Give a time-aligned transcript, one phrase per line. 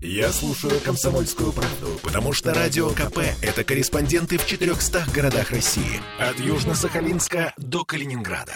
[0.00, 6.00] Я слушаю «Комсомольскую правду», потому что «Радио КП»— это корреспонденты в 400 городах России.
[6.18, 8.54] От Южно-Сахалинска до Калининграда.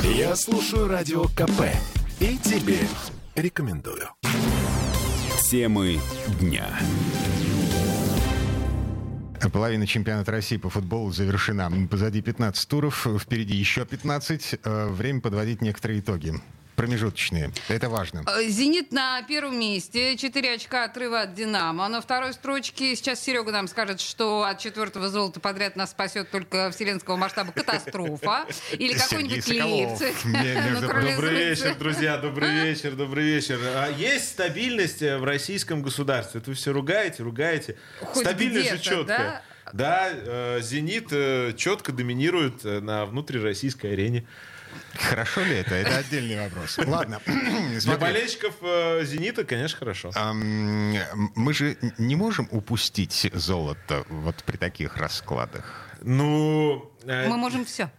[0.00, 1.64] Я слушаю «Радио КП»
[2.20, 2.78] и тебе
[3.34, 4.08] рекомендую.
[5.50, 6.00] Темы
[6.40, 6.66] дня.
[9.52, 11.70] Половина чемпионата России по футболу завершена.
[11.90, 14.56] Позади 15 туров, впереди еще 15.
[14.64, 16.34] Э, Время подводить некоторые итоги.
[16.78, 17.50] Промежуточные.
[17.66, 18.22] Это важно.
[18.28, 20.16] Э, «Зенит» на первом месте.
[20.16, 21.88] Четыре очка отрыва от «Динамо».
[21.88, 26.70] На второй строчке сейчас Серега нам скажет, что от четвертого золота подряд нас спасет только
[26.70, 28.46] вселенского масштаба катастрофа.
[28.78, 29.48] Или какой-нибудь
[30.24, 31.16] Натурализуется.
[31.16, 33.58] Добрый вечер, друзья, добрый вечер, добрый вечер.
[33.60, 36.40] А есть стабильность э, в российском государстве?
[36.40, 37.76] Это вы все ругаете, ругаете.
[38.02, 39.42] Хоть стабильность же четкая.
[39.72, 41.08] Да, э, «Зенит»
[41.56, 44.28] четко доминирует на внутрироссийской арене.
[44.94, 45.74] Хорошо ли это?
[45.74, 46.78] Это отдельный вопрос.
[46.78, 47.20] Ладно.
[47.26, 50.10] Для болельщиков э, «Зенита», конечно, хорошо.
[50.32, 55.88] Мы же не можем упустить золото вот при таких раскладах.
[56.02, 57.90] Ну, э, Мы можем все.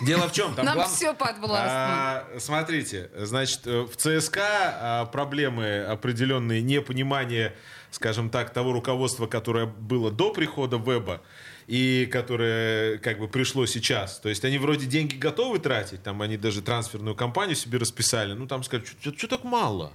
[0.00, 0.54] дело в чем?
[0.54, 1.68] Там Нам глав- все подвластно.
[1.68, 7.54] А, смотрите, значит, э, в ЦСКА а, проблемы определенные, непонимание,
[7.90, 11.22] скажем так, того руководства, которое было до прихода Веба
[11.70, 14.18] и которое как бы пришло сейчас.
[14.18, 18.48] То есть они вроде деньги готовы тратить, там они даже трансферную кампанию себе расписали, ну
[18.48, 19.92] там сказать, что так мало?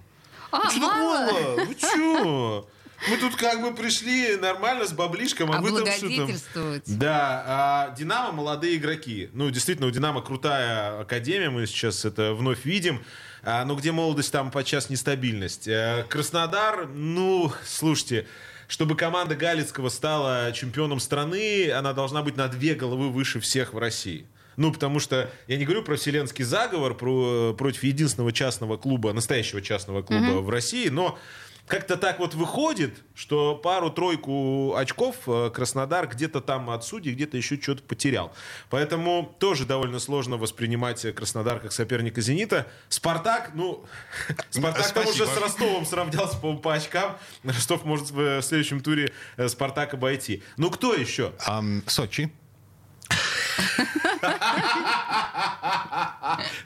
[0.54, 1.66] А, что так мало?
[1.66, 2.66] Вы чё?
[3.10, 6.08] Мы тут как бы пришли нормально с баблишком, а, вы там что
[6.54, 6.82] там?
[6.86, 9.30] Да, а Динамо молодые игроки.
[9.34, 13.04] Ну, действительно, у Динамо крутая академия, мы сейчас это вновь видим.
[13.44, 15.68] А, но где молодость, там подчас нестабильность.
[15.68, 18.28] Э, Краснодар, ну, слушайте,
[18.68, 23.78] чтобы команда Галицкого стала чемпионом страны, она должна быть на две головы выше всех в
[23.78, 24.26] России.
[24.58, 29.62] Ну, потому что я не говорю про вселенский заговор про, против единственного частного клуба, настоящего
[29.62, 31.20] частного клуба в России, но
[31.68, 37.60] как-то так вот выходит, что пару-тройку очков э, Краснодар где-то там от судей, где-то еще
[37.60, 38.34] что-то потерял.
[38.70, 42.68] Поэтому тоже довольно сложно воспринимать Краснодар как соперника «Зенита».
[42.90, 43.86] «Спартак», ну,
[44.52, 47.18] «Спартак» там уже с Ростовом сравнялся, по по очкам.
[47.44, 50.44] Ростов может в следующем туре э, «Спартак» обойти.
[50.58, 51.34] Ну, кто еще?
[51.46, 52.32] Ам, Сочи.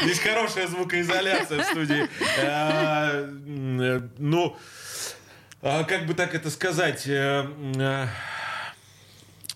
[0.02, 2.08] Здесь хорошая звукоизоляция в студии.
[2.38, 3.30] Э,
[3.80, 4.58] э, Ну,
[5.62, 7.06] как бы так это сказать?
[7.08, 8.08] э, э,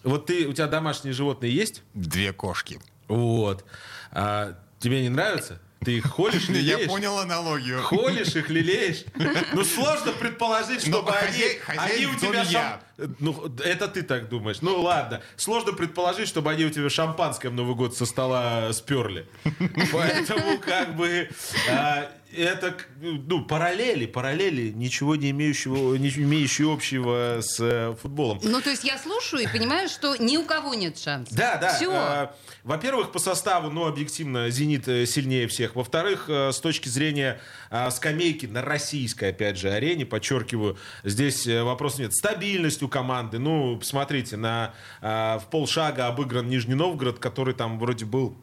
[0.03, 1.81] Вот ты, у тебя домашние животные есть?
[1.93, 2.79] Две кошки.
[3.07, 3.65] Вот.
[4.11, 5.61] А Тебе не нравится?
[5.85, 6.87] Ты их холишь, Я лелеешь?
[6.89, 7.81] понял аналогию.
[7.81, 9.05] Холишь их, лелеешь.
[9.53, 12.81] Ну, сложно предположить, Но чтобы они, они у тебя...
[13.19, 14.61] Ну, это ты так думаешь.
[14.61, 15.21] Ну, ладно.
[15.35, 19.27] Сложно предположить, чтобы они у тебя шампанское в Новый год со стола сперли.
[19.91, 21.29] Поэтому, как бы,
[21.69, 28.39] а, это, ну, параллели, параллели, ничего не имеющего, не имеющие общего с э, футболом.
[28.43, 31.35] Ну, то есть я слушаю и понимаю, что ни у кого нет шансов.
[31.35, 31.75] Да, да.
[31.75, 31.91] Все.
[31.91, 32.27] э,
[32.63, 35.75] Во-первых, по составу, ну, объективно, «Зенит» э, сильнее всех.
[35.75, 37.39] Во-вторых, э, с точки зрения
[37.69, 42.13] э, скамейки на российской, опять же, арене, подчеркиваю, здесь э, вопросов нет.
[42.15, 43.39] Стабильность у команды.
[43.39, 48.37] Ну, посмотрите, на, э, в полшага обыгран Нижний Новгород, который там вроде был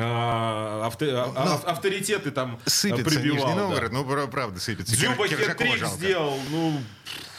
[0.00, 1.32] э, авто- а-
[1.64, 3.36] а- авторитеты там э, Сыпется прибивал.
[3.48, 3.60] Нижний да.
[3.62, 3.92] Новгород.
[3.92, 4.94] Ну, пра- правда, сыпется.
[4.96, 5.96] Дзюба жалко.
[5.96, 6.80] сделал, ну,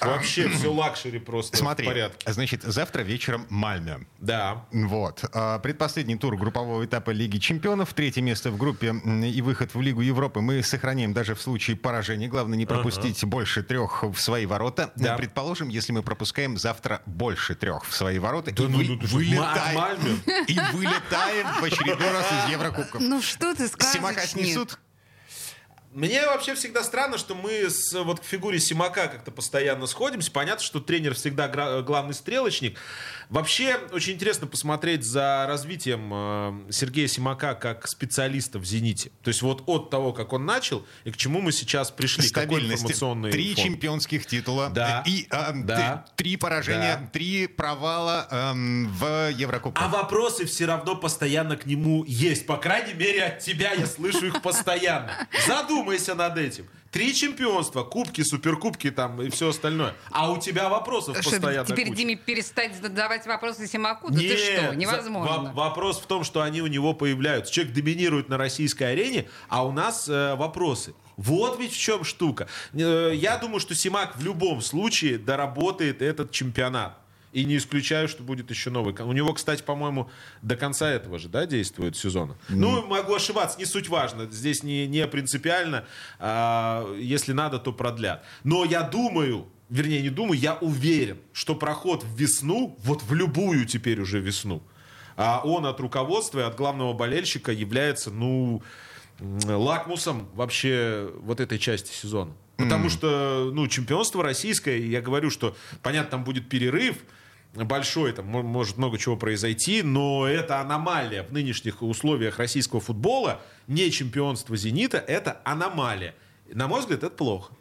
[0.02, 2.32] вообще все luxury просто Смотри, в порядке.
[2.32, 4.00] значит, завтра вечером Мальме.
[4.20, 4.66] Да.
[4.72, 5.24] Вот.
[5.34, 7.94] А, Предпоследний тур группового этапа Лиги чемпионов.
[7.94, 8.94] Третье место в группе
[9.26, 12.28] и выход в Лигу Европы мы сохраняем даже в случае поражения.
[12.28, 14.92] Главное не пропустить больше трех в свои ворота.
[14.96, 15.16] Да.
[15.16, 20.22] Предположим, если мы пропускаем завтра больше трех в свои ворота и, ну, вы- ну, вылетаем,
[20.48, 23.02] и вылетаем в очередной раз из Еврокубков.
[23.02, 24.46] Ну, что ты Симака сказочник?
[24.46, 24.80] снесут?
[25.94, 30.32] Мне вообще всегда странно, что мы с, вот к фигуре Симака как-то постоянно сходимся.
[30.32, 32.78] Понятно, что тренер всегда гра- главный стрелочник.
[33.30, 36.10] Вообще, очень интересно посмотреть за развитием
[36.68, 39.12] э, Сергея Симака как специалиста в «Зените».
[39.24, 42.30] То есть вот от того, как он начал, и к чему мы сейчас пришли.
[42.30, 43.64] Какой информационный Три фон.
[43.66, 44.70] чемпионских титула.
[44.70, 45.04] Да.
[45.06, 46.06] И а, Да.
[46.16, 47.08] три поражения, Да.
[47.12, 49.84] три провала эм, в Еврокубках.
[49.84, 52.46] А вопросы все равно постоянно к нему есть.
[52.46, 55.12] По крайней мере, от тебя я слышу их постоянно.
[55.82, 56.68] Задумайся над этим.
[56.92, 59.96] Три чемпионства, кубки, суперкубки там и все остальное.
[60.12, 61.98] А у тебя вопросов Что, постоянно теперь куча.
[61.98, 64.12] Диме перестать задавать вопросы Симаку?
[64.12, 65.52] Да ты Нет, что, за- невозможно.
[65.54, 67.52] во- вопрос в том, что они у него появляются.
[67.54, 70.94] Человек доминирует на российской арене, а у нас э, вопросы.
[71.16, 72.48] Вот ведь в чем штука.
[72.74, 76.98] Э, я думаю, что Симак в любом случае доработает этот чемпионат.
[77.34, 78.94] И не исключаю, что будет еще новый.
[78.94, 80.10] У него, кстати, по-моему,
[80.42, 82.36] до конца этого же, да, действует сезона.
[82.50, 84.30] Ну, могу ошибаться, не суть важно.
[84.30, 85.86] Здесь не, не принципиально.
[86.20, 88.24] А, если надо, то продлят.
[88.44, 93.66] Но я думаю, вернее, не думаю, я уверен, что проход в весну, вот в любую
[93.66, 94.62] теперь уже весну,
[95.16, 98.62] а он от руководства и от главного болельщика является, ну,
[99.20, 102.34] лакмусом вообще вот этой части сезона.
[102.58, 106.98] Потому что, ну, чемпионство российское, я говорю, что, понятно, там будет перерыв,
[107.54, 113.42] большой, там может много чего произойти, но это аномалия в нынешних условиях российского футбола.
[113.68, 116.16] Не чемпионство «Зенита»— это аномалия.
[116.54, 117.54] На мой взгляд, это плохо.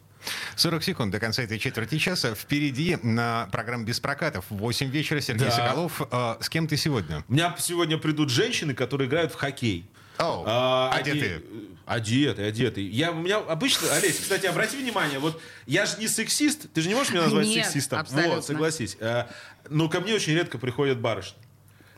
[0.55, 2.35] 40 секунд до конца этой четверти часа.
[2.35, 5.51] Впереди на программе «Без прокатов» в 8 вечера Сергей Да.
[5.51, 6.01] Соколов.
[6.11, 7.23] А, с кем ты сегодня?
[7.27, 9.89] У меня сегодня придут женщины, которые играют в хоккей.
[10.21, 11.37] Оу, А, одетые.
[11.37, 11.45] оде-
[11.85, 12.87] Одеты, одеты.
[12.87, 16.87] Я, у меня обычно, Олесь, кстати, обрати внимание, вот я же не сексист, ты же
[16.87, 17.99] не можешь меня назвать Нет, сексистом?
[17.99, 18.35] абсолютно.
[18.35, 18.95] Вот, согласись.
[19.01, 19.29] А,
[19.69, 21.37] но ко мне очень редко приходят барышни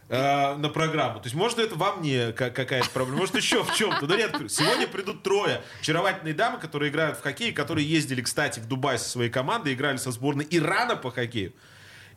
[0.09, 1.19] а, на программу.
[1.19, 4.07] То есть, может, это во мне ка- какая-то проблема, может, еще в чем-то.
[4.07, 4.49] Но редко.
[4.49, 9.07] Сегодня придут трое очаровательные дамы, которые играют в хоккей, которые ездили, кстати, в Дубай со
[9.09, 11.53] своей командой, играли со сборной Ирана по хоккею.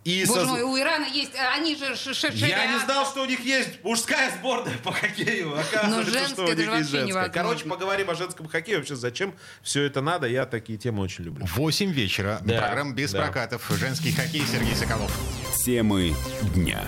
[0.06, 2.48] И Боже со- мой, у Ирана есть, э, они же ш- шедшие...
[2.48, 5.58] я не знал, что у них есть мужская сборная по хоккею.
[5.58, 7.28] Оказывается, Но женская что у них есть женская.
[7.28, 8.78] Короче, поговорим о женском хоккее.
[8.78, 10.28] Вообще, зачем все это надо?
[10.28, 11.44] Я такие темы очень люблю.
[11.56, 12.38] 8 вечера.
[12.44, 13.22] Да, Программа «Без да.
[13.22, 13.68] прокатов».
[13.80, 15.10] Женский хоккей Сергей Соколов.
[15.64, 16.14] Темы
[16.54, 16.84] дня.